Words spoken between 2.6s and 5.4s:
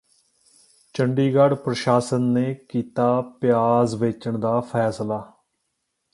ਕੀਤਾ ਪਿਆਜ਼ ਵੇਚਣ ਦਾ ਫੈਸਲਾ